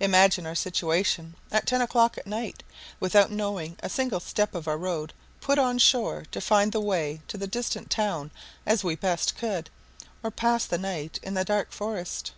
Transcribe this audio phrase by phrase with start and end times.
[0.00, 2.64] Imagine our situation, at ten o'clock at night,
[2.98, 7.20] without knowing a single step of our road, put on shore to find the way
[7.28, 8.32] to the distant town
[8.66, 9.70] as we best could,
[10.24, 12.32] or pass the night in the dark forest.